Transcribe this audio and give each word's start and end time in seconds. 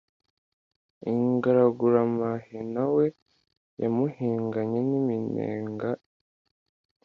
Ingaraguramahina 1.11 2.81
we 2.95 3.05
yamuhinganye 3.81 4.79
nk'iminega 4.87 5.89